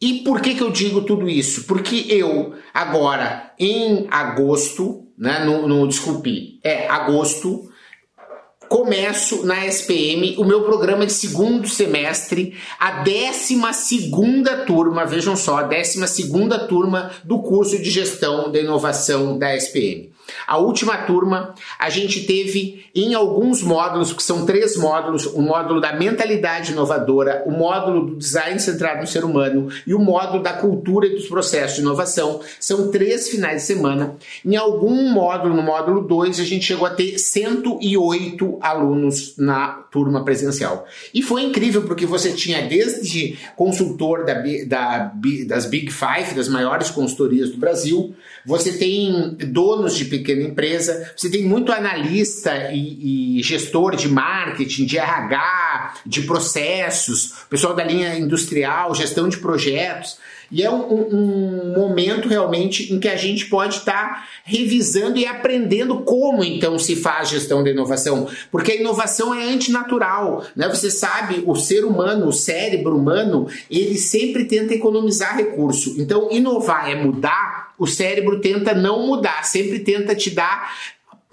E 0.01 0.15
por 0.25 0.41
que, 0.41 0.57
que 0.57 0.63
eu 0.63 0.71
digo 0.73 1.03
tudo 1.03 1.29
isso? 1.29 1.65
Porque 1.65 2.07
eu, 2.09 2.55
agora, 2.75 3.53
em 3.57 4.09
agosto, 4.11 5.07
né, 5.17 5.45
no, 5.45 5.69
no 5.69 5.87
desculpe, 5.87 6.59
é 6.65 6.89
agosto, 6.89 7.72
começo 8.73 9.45
na 9.45 9.67
SPM 9.67 10.35
o 10.39 10.45
meu 10.45 10.63
programa 10.63 11.05
de 11.05 11.13
segundo 11.13 11.69
semestre, 11.69 12.57
a 12.81 13.03
12 13.03 13.61
segunda 13.75 14.65
turma, 14.65 15.05
vejam 15.05 15.37
só, 15.37 15.59
a 15.59 15.63
12 15.65 16.09
segunda 16.09 16.59
turma 16.59 17.11
do 17.23 17.43
curso 17.43 17.77
de 17.79 17.91
gestão 17.91 18.51
da 18.51 18.59
inovação 18.59 19.39
da 19.39 19.55
SPM. 19.55 20.12
A 20.47 20.59
última 20.59 20.99
turma 20.99 21.55
a 21.79 21.91
gente 21.91 22.25
teve 22.25 22.85
em 22.95 23.15
alguns 23.15 23.63
módulos, 23.63 24.13
que 24.13 24.23
são 24.23 24.45
três 24.45 24.77
módulos: 24.77 25.27
o 25.27 25.41
módulo 25.41 25.81
da 25.81 25.95
mentalidade 25.95 26.73
inovadora, 26.73 27.43
o 27.47 27.51
módulo 27.51 28.07
do 28.07 28.17
design 28.17 28.59
centrado 28.61 29.01
no 29.01 29.07
ser 29.07 29.25
humano 29.25 29.69
e 29.87 29.95
o 29.95 29.99
módulo 29.99 30.43
da 30.43 30.53
cultura 30.53 31.07
e 31.07 31.15
dos 31.15 31.27
processos 31.27 31.77
de 31.77 31.83
inovação. 31.83 32.41
São 32.61 32.91
três 32.91 33.29
finais 33.29 33.63
de 33.63 33.67
semana. 33.67 34.17
Em 34.45 34.57
algum 34.57 35.11
módulo, 35.11 35.55
no 35.55 35.63
módulo 35.63 36.03
2, 36.03 36.41
a 36.41 36.45
gente 36.45 36.67
chegou 36.67 36.87
a 36.87 36.91
ter 36.91 37.19
108 37.19 38.59
alunos 38.61 39.35
na 39.37 39.69
turma 39.91 40.25
presencial. 40.25 40.87
E 41.13 41.23
foi 41.23 41.43
incrível 41.43 41.83
porque 41.83 42.07
você 42.07 42.33
tinha 42.33 42.67
desde 42.67 43.39
consultor 43.57 44.25
da, 44.25 44.35
da, 44.67 45.13
das 45.47 45.67
Big 45.67 45.93
Five, 45.93 46.35
das 46.35 46.49
maiores 46.49 46.91
consultorias 46.91 47.51
do 47.51 47.59
Brasil, 47.59 48.15
você 48.45 48.73
tem 48.73 49.37
donos 49.39 49.97
de 49.97 50.07
pequena 50.33 50.49
empresa, 50.49 51.13
você 51.17 51.31
tem 51.31 51.45
muito 51.45 51.73
analista 51.73 52.71
e, 52.73 53.39
e 53.39 53.43
gestor 53.43 53.97
de 53.97 54.09
marketing, 54.09 54.87
de 54.87 54.99
RH, 54.99 55.95
de 56.07 56.23
processos, 56.23 57.35
pessoal 57.49 57.75
da 57.75 57.85
linha 57.85 58.19
industrial, 58.19 58.95
gestão 58.95 59.29
de 59.29 59.39
projetos. 59.39 60.17
E 60.53 60.63
é 60.63 60.71
um, 60.71 60.93
um, 60.93 61.75
momento 61.75 62.29
realmente 62.29 62.93
em 62.93 63.01
que 63.01 63.09
a 63.09 63.17
gente 63.17 63.47
pode 63.47 63.77
estar 63.77 63.93
tá 63.93 64.29
revisando 64.45 65.19
e 65.19 65.25
aprendendo 65.25 66.01
como 66.01 66.45
então 66.45 66.79
se 66.79 66.95
faz 66.95 67.31
gestão 67.31 67.65
da 67.65 67.71
inovação, 67.71 68.29
porque 68.51 68.73
a 68.73 68.77
inovação 68.77 69.35
é 69.35 69.45
antinatural, 69.45 70.45
né? 70.55 70.69
Você 70.69 70.91
sabe, 70.91 71.43
o 71.47 71.55
ser 71.57 71.87
humano, 71.87 72.27
o 72.27 72.33
cérebro 72.33 72.99
humano, 72.99 73.49
ele 73.71 73.97
sempre 73.97 74.45
tenta 74.45 74.75
economizar 74.75 75.39
recurso. 75.39 75.95
Então, 75.99 76.29
inovar 76.31 76.91
é 76.91 76.95
mudar, 76.97 77.72
o 77.79 77.87
cérebro 77.87 78.41
tenta 78.41 78.75
não 78.75 79.07
mudar, 79.07 79.45
sempre 79.45 79.81
tenta 79.81 80.15
te 80.15 80.31
dar 80.31 80.73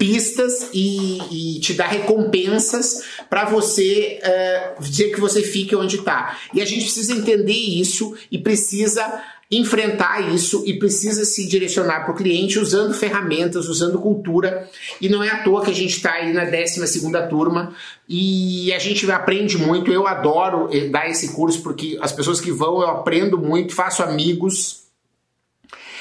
pistas 0.00 0.70
e, 0.72 1.18
e, 1.56 1.60
te 1.60 1.74
dar 1.74 1.88
recompensas 1.88 3.02
para 3.28 3.44
você 3.44 4.18
uh, 4.22 4.82
dizer 4.82 5.12
que 5.12 5.20
você 5.20 5.42
fique 5.42 5.76
onde 5.76 5.96
está. 5.96 6.38
E 6.54 6.62
a 6.62 6.64
gente 6.64 6.84
precisa 6.84 7.12
entender 7.12 7.52
isso 7.52 8.16
e 8.32 8.38
precisa 8.38 9.22
enfrentar 9.50 10.32
isso 10.32 10.62
e 10.64 10.78
precisa 10.78 11.24
se 11.24 11.46
direcionar 11.46 12.04
para 12.04 12.12
o 12.12 12.16
cliente 12.16 12.58
usando 12.58 12.94
ferramentas, 12.94 13.68
usando 13.68 13.98
cultura. 13.98 14.70
E 15.00 15.08
não 15.08 15.22
é 15.22 15.28
à 15.28 15.42
toa 15.42 15.64
que 15.64 15.70
a 15.70 15.74
gente 15.74 15.96
está 15.96 16.12
aí 16.12 16.32
na 16.32 16.44
12 16.44 16.80
turma 17.28 17.74
e 18.08 18.72
a 18.72 18.78
gente 18.78 19.10
aprende 19.10 19.58
muito. 19.58 19.92
Eu 19.92 20.06
adoro 20.06 20.68
eh, 20.72 20.88
dar 20.88 21.10
esse 21.10 21.32
curso 21.32 21.62
porque 21.62 21.98
as 22.00 22.12
pessoas 22.12 22.40
que 22.40 22.52
vão 22.52 22.80
eu 22.80 22.88
aprendo 22.88 23.36
muito, 23.36 23.74
faço 23.74 24.02
amigos. 24.02 24.84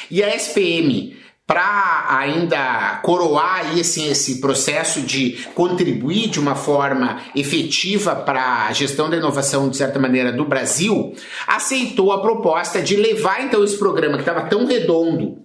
E 0.10 0.24
a 0.24 0.36
SPM 0.36 1.18
para 1.50 2.06
ainda 2.10 3.00
coroar 3.02 3.76
esse, 3.76 4.04
esse 4.04 4.40
processo 4.40 5.02
de 5.02 5.48
contribuir 5.56 6.30
de 6.30 6.40
uma 6.40 6.54
forma 6.54 7.24
efetiva 7.36 8.16
para 8.16 8.68
a 8.68 8.72
gestão 8.72 9.10
da 9.10 9.18
inovação, 9.18 9.68
de 9.68 9.76
certa 9.76 9.98
maneira, 9.98 10.32
do 10.32 10.46
Brasil, 10.46 11.12
aceitou 11.48 12.12
a 12.12 12.22
proposta 12.22 12.84
de 12.84 12.96
levar 12.96 13.44
então 13.44 13.64
esse 13.64 13.80
programa 13.80 14.14
que 14.14 14.22
estava 14.22 14.44
tão 14.44 14.68
redondo 14.68 15.40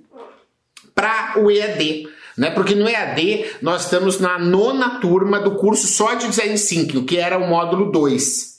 para 0.94 1.38
o 1.38 1.50
EAD. 1.50 2.06
Né? 2.37 2.50
Porque 2.50 2.75
no 2.75 2.87
EAD 2.87 3.47
nós 3.62 3.85
estamos 3.85 4.21
na 4.21 4.38
nona 4.38 5.00
turma 5.00 5.40
do 5.40 5.52
curso 5.52 5.87
só 5.87 6.12
de 6.12 6.28
Design 6.28 6.59
Thinking, 6.59 7.06
que 7.06 7.16
era 7.16 7.38
o 7.38 7.49
módulo 7.49 7.90
2. 7.90 8.53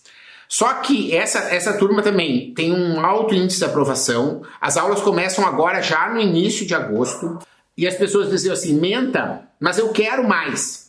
Só 0.48 0.74
que 0.76 1.16
essa, 1.16 1.40
essa 1.54 1.78
turma 1.78 2.02
também 2.02 2.54
tem 2.54 2.72
um 2.72 3.04
alto 3.04 3.34
índice 3.34 3.60
de 3.60 3.66
aprovação. 3.66 4.44
As 4.62 4.78
aulas 4.78 5.02
começam 5.02 5.46
agora, 5.46 5.82
já 5.82 6.10
no 6.10 6.20
início 6.20 6.66
de 6.66 6.76
agosto. 6.76 7.40
E 7.78 7.88
as 7.88 7.96
pessoas 7.96 8.30
diziam 8.30 8.54
assim: 8.54 8.80
menta, 8.80 9.48
mas 9.60 9.78
eu 9.78 9.90
quero 9.90 10.28
mais. 10.28 10.86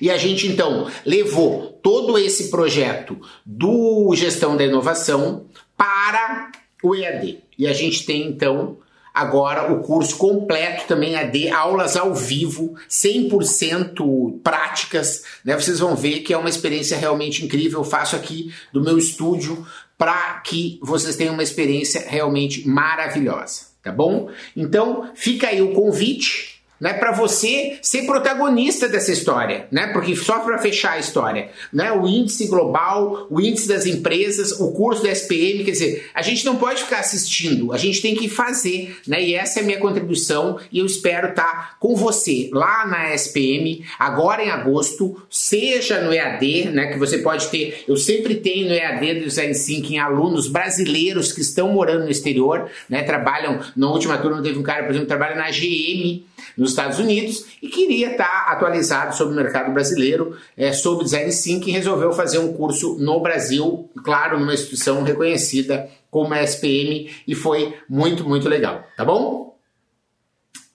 E 0.00 0.10
a 0.10 0.18
gente 0.18 0.46
então 0.46 0.90
levou 1.04 1.78
todo 1.82 2.18
esse 2.18 2.50
projeto 2.50 3.18
do 3.44 4.12
Gestão 4.14 4.56
da 4.56 4.64
Inovação 4.64 5.46
para 5.76 6.50
o 6.82 6.94
EAD. 6.94 7.40
E 7.58 7.66
a 7.66 7.72
gente 7.72 8.04
tem 8.04 8.26
então 8.26 8.78
agora 9.16 9.72
o 9.72 9.80
curso 9.80 10.18
completo 10.18 10.86
também 10.86 11.16
AD, 11.16 11.48
aulas 11.48 11.96
ao 11.96 12.14
vivo, 12.14 12.76
100% 12.86 14.42
práticas, 14.42 15.24
né? 15.42 15.58
Vocês 15.58 15.78
vão 15.78 15.96
ver 15.96 16.20
que 16.20 16.34
é 16.34 16.36
uma 16.36 16.50
experiência 16.50 16.98
realmente 16.98 17.42
incrível. 17.42 17.80
Eu 17.80 17.84
faço 17.84 18.14
aqui 18.14 18.52
do 18.74 18.82
meu 18.82 18.98
estúdio 18.98 19.66
para 19.96 20.40
que 20.40 20.78
vocês 20.82 21.16
tenham 21.16 21.32
uma 21.32 21.42
experiência 21.42 22.04
realmente 22.06 22.68
maravilhosa, 22.68 23.68
tá 23.82 23.90
bom? 23.90 24.28
Então, 24.54 25.10
fica 25.14 25.48
aí 25.48 25.62
o 25.62 25.72
convite 25.72 26.55
né, 26.80 26.94
para 26.94 27.12
você 27.12 27.78
ser 27.82 28.02
protagonista 28.02 28.88
dessa 28.88 29.12
história, 29.12 29.66
né? 29.70 29.88
Porque 29.88 30.14
só 30.14 30.40
para 30.40 30.58
fechar 30.58 30.92
a 30.92 30.98
história, 30.98 31.48
né? 31.72 31.92
O 31.92 32.06
índice 32.06 32.46
global, 32.46 33.26
o 33.30 33.40
índice 33.40 33.68
das 33.68 33.86
empresas, 33.86 34.52
o 34.60 34.72
curso 34.72 35.02
da 35.02 35.10
SPM, 35.10 35.64
quer 35.64 35.70
dizer, 35.72 36.10
a 36.14 36.22
gente 36.22 36.44
não 36.44 36.56
pode 36.56 36.82
ficar 36.82 37.00
assistindo, 37.00 37.72
a 37.72 37.78
gente 37.78 38.02
tem 38.02 38.14
que 38.14 38.28
fazer, 38.28 38.98
né? 39.06 39.22
E 39.22 39.34
essa 39.34 39.60
é 39.60 39.62
a 39.62 39.66
minha 39.66 39.78
contribuição 39.78 40.58
e 40.70 40.78
eu 40.78 40.86
espero 40.86 41.30
estar 41.30 41.44
tá 41.44 41.76
com 41.80 41.94
você 41.94 42.50
lá 42.52 42.86
na 42.86 43.14
SPM 43.14 43.84
agora 43.98 44.44
em 44.44 44.50
agosto, 44.50 45.20
seja 45.30 46.00
no 46.00 46.12
EAD, 46.12 46.70
né? 46.70 46.92
Que 46.92 46.98
você 46.98 47.18
pode 47.18 47.46
ter, 47.48 47.84
eu 47.88 47.96
sempre 47.96 48.36
tenho 48.36 48.68
no 48.68 48.74
EAD 48.74 49.20
do 49.20 49.26
Design 49.26 49.54
Thinking 49.54 49.98
alunos 49.98 50.48
brasileiros 50.48 51.32
que 51.32 51.40
estão 51.40 51.68
morando 51.72 52.04
no 52.04 52.10
exterior, 52.10 52.70
né? 52.88 53.02
Trabalham 53.02 53.60
na 53.74 53.90
última 53.90 54.18
turma 54.18 54.42
teve 54.42 54.58
um 54.58 54.62
cara, 54.62 54.82
por 54.84 54.90
exemplo, 54.90 55.06
que 55.06 55.14
trabalha 55.14 55.36
na 55.36 55.50
GM 55.50 56.24
nos 56.66 56.72
Estados 56.72 56.98
Unidos 56.98 57.46
e 57.62 57.68
queria 57.68 58.10
estar 58.10 58.46
atualizado 58.48 59.16
sobre 59.16 59.34
o 59.34 59.36
mercado 59.36 59.72
brasileiro, 59.72 60.36
é, 60.56 60.72
sobre 60.72 61.04
design 61.04 61.30
thinking, 61.30 61.70
e 61.70 61.72
resolveu 61.72 62.12
fazer 62.12 62.38
um 62.38 62.52
curso 62.52 62.96
no 62.98 63.20
Brasil, 63.20 63.88
claro, 64.04 64.38
numa 64.38 64.52
instituição 64.52 65.02
reconhecida 65.02 65.88
como 66.10 66.34
a 66.34 66.42
SPM 66.42 67.10
e 67.26 67.34
foi 67.34 67.74
muito, 67.88 68.28
muito 68.28 68.48
legal, 68.48 68.84
tá 68.96 69.04
bom? 69.04 69.56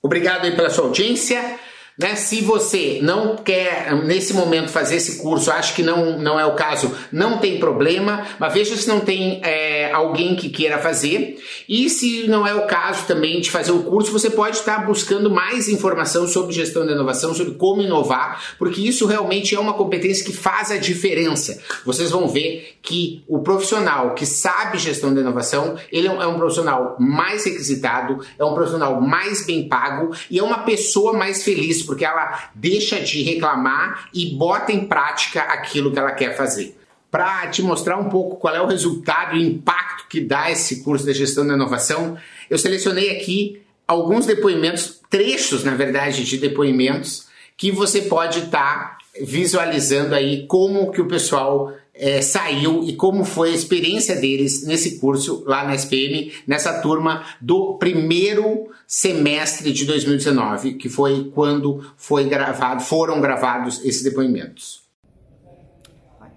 Obrigado 0.02 0.46
aí 0.46 0.56
pela 0.56 0.70
sua 0.70 0.86
audiência. 0.86 1.60
Né? 2.02 2.16
Se 2.16 2.42
você 2.42 3.00
não 3.04 3.36
quer 3.36 3.94
nesse 4.04 4.34
momento 4.34 4.70
fazer 4.70 4.96
esse 4.96 5.20
curso, 5.20 5.52
acho 5.52 5.76
que 5.76 5.84
não, 5.84 6.18
não 6.18 6.40
é 6.40 6.46
o 6.46 6.56
caso, 6.56 6.92
não 7.12 7.38
tem 7.38 7.60
problema, 7.60 8.26
mas 8.40 8.54
veja 8.54 8.76
se 8.76 8.88
não 8.88 9.02
tem 9.02 9.40
é, 9.44 9.92
alguém 9.92 10.36
que 10.36 10.50
queira 10.50 10.80
fazer. 10.80 11.38
E 11.70 11.90
se 11.90 12.28
não 12.28 12.46
é 12.46 12.56
o 12.56 12.66
caso 12.66 13.06
também 13.06 13.40
de 13.40 13.52
fazer 13.52 13.72
o 13.72 13.84
curso, 13.84 14.12
você 14.12 14.32
pode 14.32 14.58
estar 14.58 14.86
buscando 14.86 15.30
mais 15.30 15.70
informação 15.70 16.28
sobre 16.28 16.54
gestão 16.54 16.86
da 16.86 16.94
inovação, 16.94 17.36
sobre 17.36 17.54
como 17.54 17.84
inovar, 17.84 18.56
porque 18.58 18.82
isso 18.82 19.06
realmente 19.06 19.54
é 19.54 19.60
uma 19.60 19.74
competência 19.74 20.26
que 20.26 20.34
faz 20.34 20.72
a 20.72 20.78
diferença. 20.78 21.62
Vocês 21.86 22.10
vão 22.10 22.28
ver 22.28 22.78
que 22.82 23.24
o 23.28 23.40
profissional 23.40 24.16
que 24.16 24.26
sabe 24.26 24.80
gestão 24.80 25.14
da 25.14 25.22
inovação, 25.22 25.76
ele 25.92 26.08
é 26.08 26.28
um 26.28 26.38
profissional 26.38 26.96
mais 27.00 27.46
requisitado, 27.46 28.26
é 28.40 28.44
um 28.44 28.56
profissional 28.56 29.00
mais 29.00 29.46
bem 29.46 29.68
pago 29.68 30.16
e 30.32 30.40
é 30.40 30.44
uma 30.44 30.60
pessoa 30.64 31.14
mais 31.14 31.44
feliz 31.44 31.84
porque 31.92 32.06
ela 32.06 32.50
deixa 32.56 33.02
de 33.02 33.22
reclamar 33.22 34.08
e 34.14 34.28
bota 34.28 34.72
em 34.72 34.86
prática 34.86 35.42
aquilo 35.42 35.92
que 35.92 36.00
ela 36.00 36.14
quer 36.14 36.38
fazer. 36.38 36.80
Para 37.12 37.48
te 37.48 37.62
mostrar 37.62 37.98
um 37.98 38.08
pouco 38.08 38.38
qual 38.38 38.56
é 38.56 38.62
o 38.62 38.66
resultado 38.66 39.36
e 39.36 39.46
impacto 39.46 40.08
que 40.08 40.22
dá 40.22 40.50
esse 40.50 40.82
curso 40.86 41.04
de 41.04 41.14
gestão 41.14 41.46
da 41.46 41.54
inovação, 41.54 42.18
eu 42.50 42.58
selecionei 42.58 43.18
aqui 43.18 43.62
alguns 43.86 44.26
depoimentos, 44.26 45.02
trechos, 45.10 45.66
na 45.66 45.76
verdade, 45.76 46.24
de 46.24 46.38
depoimentos 46.38 47.28
que 47.58 47.74
você 47.74 48.04
pode 48.04 48.40
estar 48.40 48.92
tá 48.92 48.98
visualizando 49.22 50.16
aí 50.16 50.48
como 50.48 50.94
que 50.94 51.02
o 51.02 51.10
pessoal 51.10 51.74
é, 52.02 52.20
saiu 52.20 52.84
e 52.84 52.96
como 52.96 53.24
foi 53.24 53.52
a 53.52 53.54
experiência 53.54 54.16
deles 54.16 54.66
nesse 54.66 55.00
curso 55.00 55.44
lá 55.46 55.64
na 55.64 55.76
SPM, 55.76 56.34
nessa 56.48 56.82
turma 56.82 57.24
do 57.40 57.76
primeiro 57.76 58.72
semestre 58.88 59.72
de 59.72 59.86
2019, 59.86 60.74
que 60.74 60.90
foi 60.90 61.30
quando 61.34 61.94
foi 61.96 62.28
gravado, 62.28 62.82
foram 62.82 63.22
gravados 63.22 63.86
esses 63.86 64.02
depoimentos. 64.02 64.82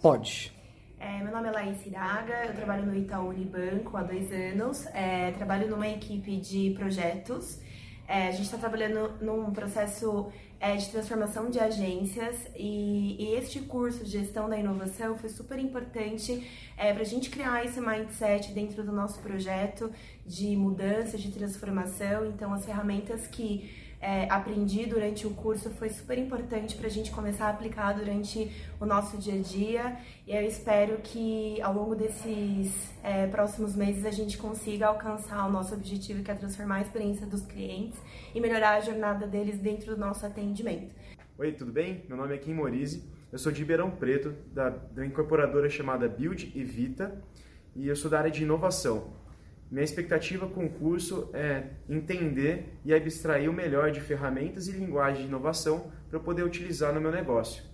Pode. 0.02 0.52
É, 1.00 1.23
meu 1.23 1.33
nome 1.33 1.49
é 1.49 1.50
Laís 1.50 1.87
Iraga, 1.87 2.44
eu 2.47 2.54
trabalho 2.54 2.85
no 2.85 2.94
Itaú 2.94 3.30
Unibanco 3.30 3.97
há 3.97 4.02
dois 4.02 4.30
anos, 4.30 4.85
é, 4.92 5.30
trabalho 5.30 5.71
numa 5.71 5.88
equipe 5.88 6.37
de 6.37 6.75
projetos. 6.76 7.59
É, 8.06 8.28
a 8.28 8.30
gente 8.33 8.42
está 8.42 8.59
trabalhando 8.59 9.12
num 9.23 9.50
processo 9.50 10.30
é, 10.64 10.76
de 10.76 10.88
transformação 10.88 11.50
de 11.50 11.61
agências 11.61 12.37
e, 12.56 13.16
e, 13.23 13.35
este 13.35 13.61
curso 13.61 14.02
de 14.02 14.12
gestão 14.12 14.49
da 14.49 14.56
inovação 14.56 15.14
foi 15.18 15.28
super 15.28 15.59
importante 15.59 16.42
é, 16.75 16.90
para 16.90 17.02
a 17.02 17.04
gente 17.04 17.28
criar 17.28 17.66
esse 17.66 17.78
mindset 17.78 18.50
dentro 18.52 18.83
do 18.83 18.90
nosso 18.90 19.21
projeto 19.21 19.92
de 20.26 20.57
mudança, 20.57 21.19
de 21.19 21.31
transformação. 21.31 22.26
Então, 22.26 22.52
as 22.52 22.64
ferramentas 22.64 23.26
que 23.26 23.71
é, 24.04 24.28
aprendi 24.28 24.85
durante 24.85 25.26
o 25.26 25.31
curso 25.31 25.71
foi 25.71 25.88
super 25.88 26.19
importante 26.19 26.76
para 26.76 26.87
a 26.87 26.90
gente 26.90 27.11
começar 27.11 27.47
a 27.47 27.50
aplicar 27.50 27.95
durante 27.95 28.50
o 28.78 28.85
nosso 28.85 29.16
dia 29.16 29.35
a 29.35 29.43
dia. 29.43 29.97
E 30.26 30.37
eu 30.37 30.43
espero 30.43 30.99
que 31.02 31.59
ao 31.62 31.73
longo 31.73 31.95
desses 31.95 32.93
é, 33.02 33.26
próximos 33.28 33.75
meses 33.75 34.04
a 34.04 34.11
gente 34.11 34.37
consiga 34.37 34.88
alcançar 34.88 35.47
o 35.47 35.50
nosso 35.50 35.75
objetivo, 35.75 36.23
que 36.23 36.31
é 36.31 36.35
transformar 36.35 36.76
a 36.76 36.83
experiência 36.83 37.26
dos 37.26 37.47
clientes 37.47 37.99
e 38.35 38.40
melhorar 38.40 38.75
a 38.76 38.81
jornada 38.81 39.26
deles 39.26 39.59
dentro 39.59 39.95
do 39.95 39.99
nosso 39.99 40.26
atendimento. 40.26 40.95
Oi, 41.38 41.52
tudo 41.52 41.73
bem? 41.73 42.04
Meu 42.07 42.16
nome 42.19 42.35
é 42.35 42.38
Kim 42.38 42.52
Morise, 42.52 43.02
eu 43.33 43.38
sou 43.38 43.50
de 43.50 43.61
Ribeirão 43.61 43.90
Preto, 43.90 44.35
da, 44.52 44.69
da 44.69 45.04
incorporadora 45.04 45.69
chamada 45.71 46.07
Build 46.09 46.52
e 46.54 46.62
Vita, 46.62 47.21
e 47.75 47.88
eu 47.88 47.97
sou 47.97 48.11
da 48.11 48.19
área 48.19 48.31
de 48.31 48.43
inovação. 48.43 49.24
Minha 49.75 49.83
expectativa 49.83 50.47
com 50.47 50.66
o 50.66 50.71
curso 50.71 51.31
é 51.35 51.64
entender 51.88 52.78
e 52.85 52.95
abstrair 52.95 53.50
o 53.50 53.52
melhor 53.52 53.90
de 53.90 54.00
ferramentas 54.00 54.69
e 54.69 54.71
linguagem 54.71 55.23
de 55.23 55.28
inovação 55.28 55.90
para 56.09 56.16
eu 56.16 56.23
poder 56.23 56.45
utilizar 56.45 56.95
no 56.95 57.00
meu 57.00 57.11
negócio. 57.11 57.64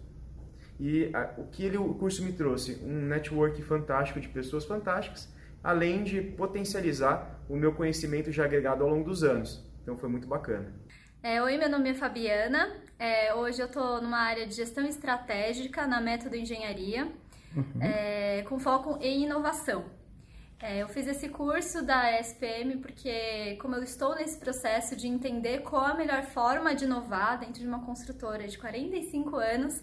E 0.80 1.10
a, 1.14 1.34
o 1.36 1.48
que 1.48 1.62
ele, 1.62 1.76
o 1.76 1.92
curso 1.92 2.24
me 2.24 2.32
trouxe? 2.32 2.82
Um 2.82 3.02
network 3.02 3.60
fantástico 3.60 4.18
de 4.18 4.28
pessoas 4.28 4.64
fantásticas, 4.64 5.30
além 5.62 6.02
de 6.02 6.22
potencializar 6.22 7.38
o 7.50 7.54
meu 7.54 7.74
conhecimento 7.74 8.32
já 8.32 8.46
agregado 8.46 8.82
ao 8.82 8.88
longo 8.88 9.04
dos 9.04 9.22
anos. 9.22 9.62
Então 9.82 9.94
foi 9.94 10.08
muito 10.08 10.26
bacana. 10.26 10.72
É, 11.22 11.42
Oi, 11.42 11.58
meu 11.58 11.68
nome 11.68 11.90
é 11.90 11.94
Fabiana. 11.94 12.78
É, 12.98 13.34
hoje 13.34 13.60
eu 13.60 13.66
estou 13.66 14.00
numa 14.00 14.20
área 14.20 14.46
de 14.46 14.54
gestão 14.54 14.86
estratégica 14.86 15.86
na 15.86 16.00
Método 16.00 16.34
Engenharia, 16.34 17.12
uhum. 17.54 17.82
é, 17.82 18.42
com 18.48 18.58
foco 18.58 18.96
em 19.02 19.24
inovação. 19.24 19.99
É, 20.62 20.82
eu 20.82 20.88
fiz 20.88 21.06
esse 21.06 21.30
curso 21.30 21.82
da 21.82 22.20
SPM 22.20 22.76
porque, 22.76 23.56
como 23.62 23.76
eu 23.76 23.82
estou 23.82 24.14
nesse 24.14 24.36
processo 24.36 24.94
de 24.94 25.08
entender 25.08 25.60
qual 25.60 25.86
a 25.86 25.94
melhor 25.94 26.22
forma 26.22 26.74
de 26.74 26.84
inovar 26.84 27.38
dentro 27.38 27.62
de 27.62 27.66
uma 27.66 27.82
construtora 27.84 28.46
de 28.46 28.58
45 28.58 29.36
anos, 29.36 29.82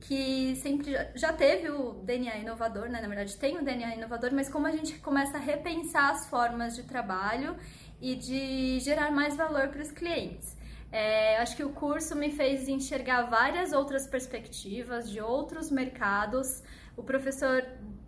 que 0.00 0.56
sempre 0.56 0.96
já 1.14 1.30
teve 1.30 1.68
o 1.68 1.92
DNA 2.04 2.38
inovador, 2.38 2.88
né? 2.88 3.02
Na 3.02 3.08
verdade, 3.08 3.36
tem 3.36 3.58
o 3.58 3.62
DNA 3.62 3.96
inovador, 3.96 4.32
mas 4.32 4.48
como 4.48 4.66
a 4.66 4.72
gente 4.72 4.98
começa 4.98 5.36
a 5.36 5.40
repensar 5.40 6.10
as 6.10 6.26
formas 6.26 6.74
de 6.74 6.84
trabalho 6.84 7.54
e 8.00 8.14
de 8.14 8.80
gerar 8.80 9.10
mais 9.10 9.36
valor 9.36 9.68
para 9.68 9.82
os 9.82 9.90
clientes. 9.90 10.56
É, 10.90 11.38
acho 11.38 11.56
que 11.56 11.64
o 11.64 11.70
curso 11.70 12.16
me 12.16 12.30
fez 12.30 12.66
enxergar 12.68 13.22
várias 13.24 13.72
outras 13.72 14.06
perspectivas 14.06 15.10
de 15.10 15.20
outros 15.20 15.70
mercados. 15.70 16.62
O 16.96 17.02
professor 17.02 17.62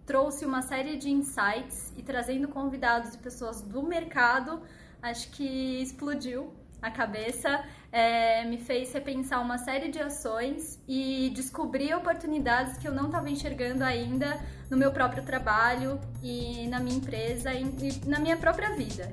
trouxe 0.07 0.47
uma 0.47 0.63
série 0.63 0.97
de 0.97 1.11
insights 1.11 1.93
e 1.97 2.03
trazendo 2.03 2.49
convidados 2.49 3.15
e 3.15 3.19
pessoas 3.19 3.61
do 3.61 3.83
mercado, 3.83 4.63
acho 5.03 5.29
que 5.31 5.83
explodiu 5.83 6.55
a 6.81 6.91
cabeça, 6.91 7.65
é, 7.91 8.45
me 8.45 8.59
fez 8.59 8.93
repensar 8.93 9.41
uma 9.41 9.59
série 9.59 9.91
de 9.91 9.99
ações 9.99 10.79
e 10.87 11.31
descobrir 11.35 11.95
oportunidades 11.95 12.79
que 12.79 12.87
eu 12.87 12.93
não 12.93 13.07
estava 13.07 13.29
enxergando 13.29 13.83
ainda 13.83 14.39
no 14.71 14.77
meu 14.77 14.93
próprio 14.93 15.25
trabalho 15.25 16.01
e 16.23 16.67
na 16.69 16.79
minha 16.79 16.97
empresa 16.97 17.53
e, 17.53 17.63
e 17.63 18.09
na 18.09 18.21
minha 18.21 18.37
própria 18.37 18.75
vida. 18.77 19.13